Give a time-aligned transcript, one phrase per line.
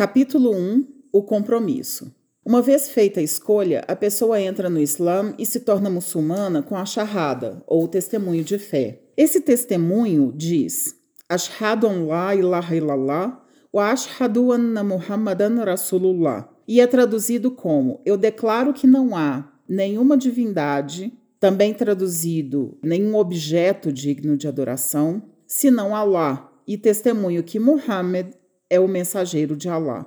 [0.00, 2.10] Capítulo 1 O compromisso.
[2.42, 6.74] Uma vez feita a escolha, a pessoa entra no Islã e se torna muçulmana com
[6.74, 9.02] a shahada, ou testemunho de fé.
[9.14, 10.96] Esse testemunho diz:
[11.28, 16.48] Ashhadu an la ilaha illallah wa ashhadu anna Muhammadan Rasulullah.
[16.66, 23.92] E é traduzido como: Eu declaro que não há nenhuma divindade, também traduzido nenhum objeto
[23.92, 28.39] digno de adoração, senão Allah, e testemunho que Muhammad
[28.70, 30.06] é o mensageiro de Alá.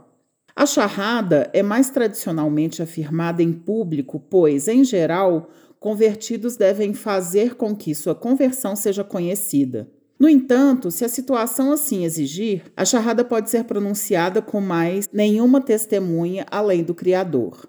[0.56, 5.50] A charrada é mais tradicionalmente afirmada em público, pois, em geral,
[5.80, 9.90] convertidos devem fazer com que sua conversão seja conhecida.
[10.20, 15.60] No entanto, se a situação assim exigir, a charrada pode ser pronunciada com mais nenhuma
[15.60, 17.68] testemunha além do Criador.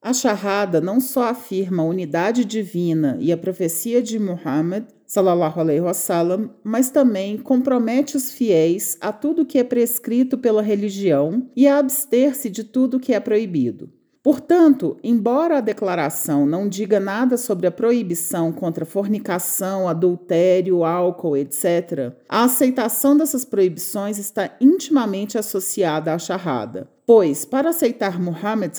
[0.00, 5.80] A charrada não só afirma a unidade divina e a profecia de Muhammad, sallallahu alaihi
[5.80, 11.78] wasallam, mas também compromete os fiéis a tudo que é prescrito pela religião e a
[11.78, 13.90] abster-se de tudo que é proibido.
[14.26, 22.12] Portanto, embora a declaração não diga nada sobre a proibição contra fornicação, adultério, álcool, etc.,
[22.28, 26.90] a aceitação dessas proibições está intimamente associada à charrada.
[27.06, 28.72] Pois, para aceitar Muhammad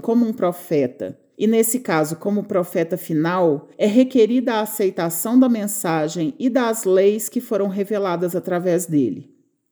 [0.00, 6.34] como um profeta e, nesse caso, como profeta final, é requerida a aceitação da mensagem
[6.36, 9.30] e das leis que foram reveladas através dele.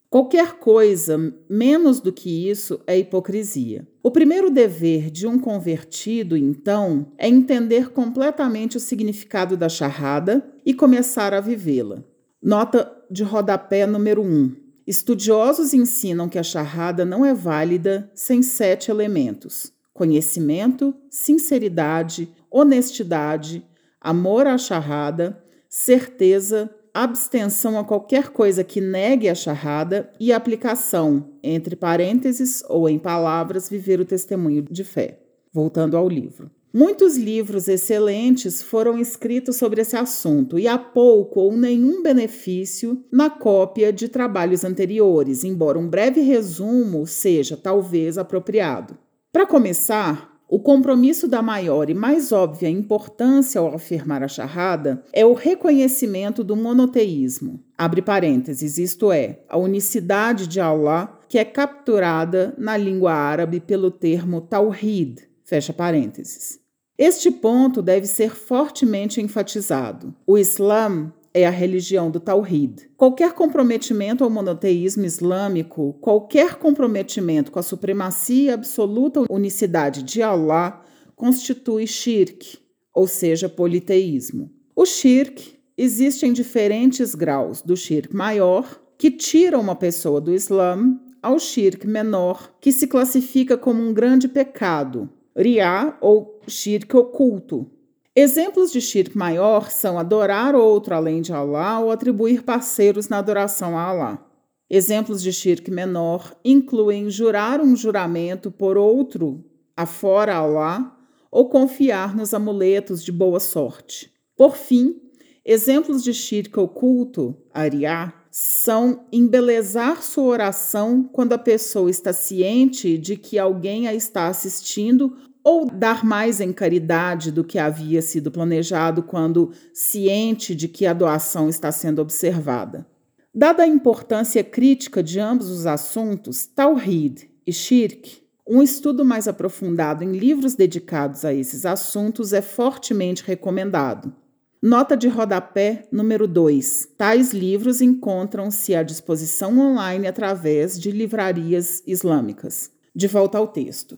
[0.09, 3.87] Qualquer coisa menos do que isso é hipocrisia.
[4.01, 10.73] O primeiro dever de um convertido, então, é entender completamente o significado da charrada e
[10.73, 12.05] começar a vivê-la.
[12.41, 14.55] Nota de rodapé número 1.
[14.87, 23.65] Estudiosos ensinam que a charrada não é válida sem sete elementos: conhecimento, sinceridade, honestidade,
[23.99, 31.75] amor à charrada, certeza, abstenção a qualquer coisa que negue a charrada e aplicação, entre
[31.75, 35.19] parênteses ou em palavras, viver o testemunho de fé.
[35.53, 36.51] Voltando ao livro.
[36.75, 43.31] Muitos livros excelentes foram escritos sobre esse assunto e há pouco ou nenhum benefício na
[43.31, 48.99] cópia de trabalhos anteriores, embora um breve resumo seja talvez apropriado.
[49.37, 55.27] Para começar, o compromisso da maior e mais óbvia importância ao afirmar a charrada é
[55.27, 57.63] o reconhecimento do monoteísmo.
[57.77, 63.91] Abre parênteses, isto é, a unicidade de Allah, que é capturada na língua árabe pelo
[63.91, 66.59] termo tawhid, fecha parênteses.
[66.97, 70.15] Este ponto deve ser fortemente enfatizado.
[70.27, 72.89] O Islã é a religião do Tawhid.
[72.97, 80.83] Qualquer comprometimento ao monoteísmo islâmico, qualquer comprometimento com a supremacia absoluta unicidade de Allah,
[81.15, 82.59] constitui shirk,
[82.95, 84.51] ou seja, politeísmo.
[84.75, 90.99] O shirk existe em diferentes graus, do shirk maior, que tira uma pessoa do Islã,
[91.23, 97.71] ao shirk menor, que se classifica como um grande pecado, riá ou shirk oculto,
[98.19, 103.77] Exemplos de shirk maior são adorar outro além de Allah ou atribuir parceiros na adoração
[103.77, 104.27] a Allah.
[104.71, 109.45] Exemplos de shirk menor incluem jurar um juramento por outro
[109.77, 110.97] afora Allah
[111.31, 114.11] ou confiar nos amuletos de boa sorte.
[114.35, 114.99] Por fim,
[115.45, 123.15] exemplos de shirk oculto, ariá, são embelezar sua oração quando a pessoa está ciente de
[123.19, 129.01] que alguém a está assistindo ou dar mais em caridade do que havia sido planejado
[129.01, 132.85] quando ciente de que a doação está sendo observada.
[133.33, 140.03] Dada a importância crítica de ambos os assuntos, Tawhid e Shirk, um estudo mais aprofundado
[140.03, 144.13] em livros dedicados a esses assuntos é fortemente recomendado.
[144.61, 146.89] Nota de rodapé número 2.
[146.99, 152.73] Tais livros encontram-se à disposição online através de livrarias islâmicas.
[152.93, 153.97] De volta ao texto.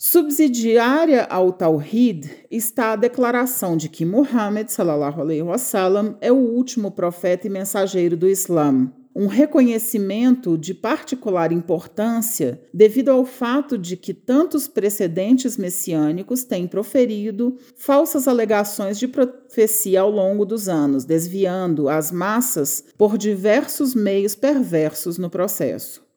[0.00, 6.92] Subsidiária ao Tawhid está a declaração de que Muhammad sallallahu alaihi wasallam é o último
[6.92, 14.14] profeta e mensageiro do Islã, um reconhecimento de particular importância devido ao fato de que
[14.14, 22.12] tantos precedentes messiânicos têm proferido falsas alegações de profecia ao longo dos anos, desviando as
[22.12, 26.07] massas por diversos meios perversos no processo.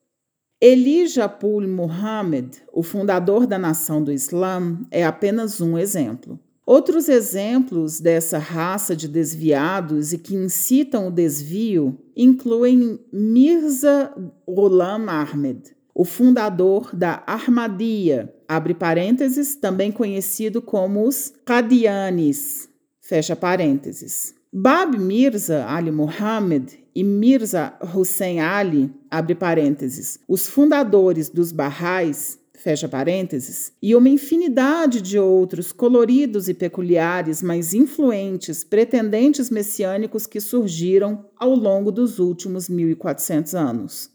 [0.64, 6.40] Elijah Pul Muhammad, o fundador da nação do Islã, é apenas um exemplo.
[6.64, 14.14] Outros exemplos dessa raça de desviados e que incitam o desvio incluem Mirza
[14.48, 22.70] Ghulam Ahmed, o fundador da Ahmadiyya, abre parênteses, também conhecido como os Qadianis,
[23.02, 24.36] fecha parênteses.
[24.54, 32.88] Bab Mirza Ali Muhammad e Mirza Hussein Ali, abre parênteses, os fundadores dos Barrais, fecha
[32.88, 41.26] parênteses, e uma infinidade de outros coloridos e peculiares, mas influentes pretendentes messiânicos que surgiram
[41.38, 44.12] ao longo dos últimos 1400 anos.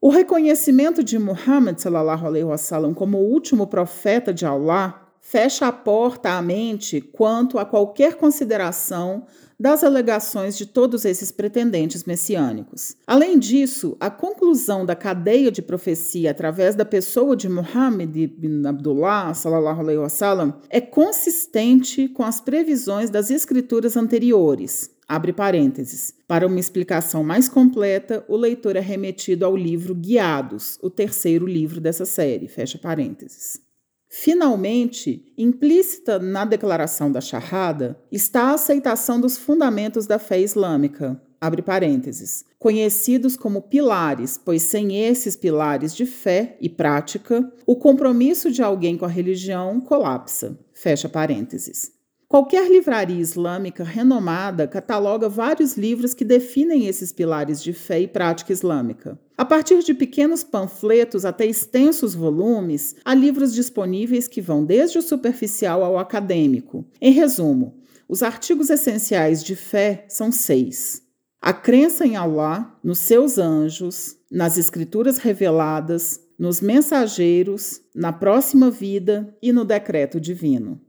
[0.00, 5.72] O reconhecimento de Muhammad sallallahu alaihi wasallam como o último profeta de Allah fecha a
[5.72, 9.26] porta à mente quanto a qualquer consideração
[9.58, 12.96] das alegações de todos esses pretendentes messiânicos.
[13.04, 19.34] Além disso, a conclusão da cadeia de profecia através da pessoa de Muhammad ibn Abdullah
[19.34, 24.90] sallallahu alaihi wasallam é consistente com as previsões das escrituras anteriores.
[25.08, 26.14] Abre parênteses.
[26.28, 31.80] Para uma explicação mais completa, o leitor é remetido ao livro Guiados, o terceiro livro
[31.80, 32.46] dessa série.
[32.46, 33.65] Fecha parênteses.
[34.08, 41.60] Finalmente, implícita na declaração da Shahada está a aceitação dos fundamentos da fé islâmica, abre
[41.60, 48.62] parênteses, conhecidos como pilares, pois sem esses pilares de fé e prática, o compromisso de
[48.62, 51.95] alguém com a religião colapsa, fecha parênteses.
[52.28, 58.52] Qualquer livraria islâmica renomada cataloga vários livros que definem esses pilares de fé e prática
[58.52, 59.16] islâmica.
[59.38, 65.02] A partir de pequenos panfletos até extensos volumes, há livros disponíveis que vão desde o
[65.02, 66.84] superficial ao acadêmico.
[67.00, 67.78] Em resumo,
[68.08, 71.02] os artigos essenciais de fé são seis:
[71.40, 79.32] a crença em Allah, nos seus anjos, nas escrituras reveladas, nos mensageiros, na próxima vida
[79.40, 80.80] e no decreto divino.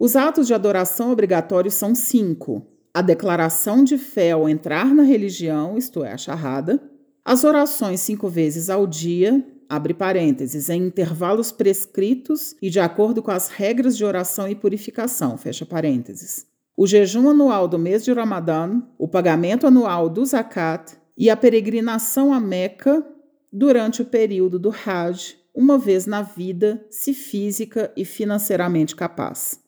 [0.00, 5.76] Os atos de adoração obrigatórios são cinco: a declaração de fé ao entrar na religião,
[5.76, 6.82] isto é, a charrada,
[7.22, 13.30] as orações cinco vezes ao dia, abre parênteses, em intervalos prescritos e de acordo com
[13.30, 16.46] as regras de oração e purificação, fecha parênteses.
[16.74, 22.32] O jejum anual do mês de Ramadã, o pagamento anual do zakat e a peregrinação
[22.32, 23.06] a Meca
[23.52, 29.60] durante o período do Hajj, uma vez na vida, se física e financeiramente capaz.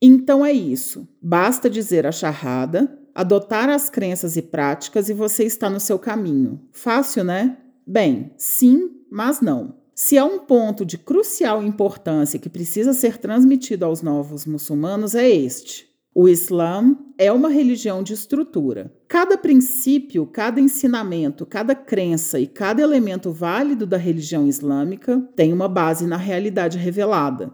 [0.00, 1.08] Então é isso.
[1.20, 6.60] Basta dizer a charrada, adotar as crenças e práticas e você está no seu caminho.
[6.72, 7.58] Fácil, né?
[7.86, 9.80] Bem, sim, mas não.
[9.94, 15.28] Se há um ponto de crucial importância que precisa ser transmitido aos novos muçulmanos, é
[15.28, 15.90] este.
[16.14, 18.92] O Islã é uma religião de estrutura.
[19.06, 25.68] Cada princípio, cada ensinamento, cada crença e cada elemento válido da religião islâmica tem uma
[25.68, 27.52] base na realidade revelada.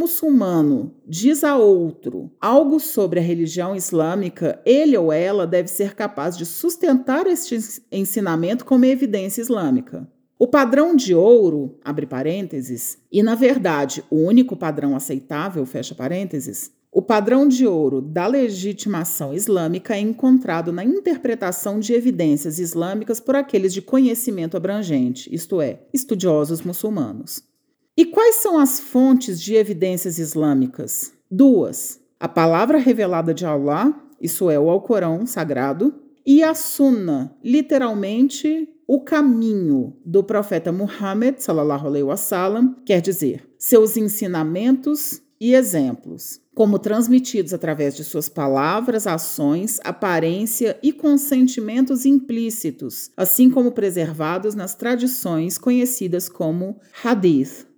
[0.00, 6.38] Muçulmano diz a outro algo sobre a religião islâmica, ele ou ela deve ser capaz
[6.38, 7.58] de sustentar este
[7.92, 10.08] ensinamento como evidência islâmica.
[10.38, 16.72] O padrão de ouro, abre parênteses, e na verdade o único padrão aceitável, fecha parênteses,
[16.90, 23.36] o padrão de ouro da legitimação islâmica é encontrado na interpretação de evidências islâmicas por
[23.36, 27.49] aqueles de conhecimento abrangente, isto é, estudiosos muçulmanos.
[28.00, 31.12] E quais são as fontes de evidências islâmicas?
[31.30, 35.94] Duas: a palavra revelada de Allah, isso é, o Alcorão sagrado,
[36.24, 43.98] e a Sunna, literalmente o caminho do profeta Muhammad, sallallahu alaihi wasallam, quer dizer, seus
[43.98, 53.48] ensinamentos e exemplos como transmitidos através de suas palavras, ações, aparência e consentimentos implícitos, assim
[53.48, 57.69] como preservados nas tradições conhecidas como hadith.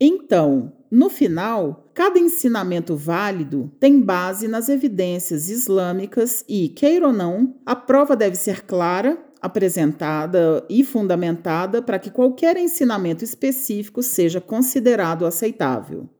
[0.00, 7.54] Então, no final, cada ensinamento válido tem base nas evidências islâmicas e, queira ou não,
[7.66, 15.26] a prova deve ser clara, apresentada e fundamentada para que qualquer ensinamento específico seja considerado
[15.26, 16.08] aceitável.